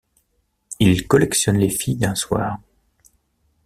Il 0.79 1.05
collectionne 1.07 1.59
les 1.59 1.69
filles 1.69 1.97
d'un 1.97 2.15
soir. 2.15 2.57